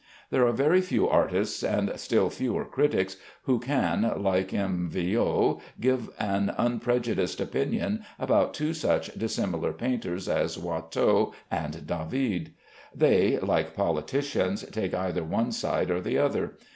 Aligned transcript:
There 0.31 0.47
are 0.47 0.51
very 0.51 0.81
few 0.81 1.07
artists 1.07 1.61
and 1.63 1.91
still 1.99 2.31
fewer 2.31 2.65
critics 2.65 3.17
who 3.43 3.59
can 3.59 4.11
(like 4.23 4.51
M. 4.51 4.89
Villot) 4.91 5.59
give 5.79 6.09
an 6.19 6.51
unprejudiced 6.57 7.39
opinion 7.39 8.03
about 8.17 8.55
two 8.55 8.73
such 8.73 9.13
dissimilar 9.13 9.73
painters 9.73 10.27
as 10.27 10.57
Watteau 10.57 11.35
and 11.51 11.85
David. 11.85 12.49
They 12.95 13.37
(like 13.41 13.75
politicians) 13.75 14.63
take 14.71 14.95
either 14.95 15.23
one 15.23 15.51
side 15.51 15.91
or 15.91 16.01
the 16.01 16.17
other. 16.17 16.55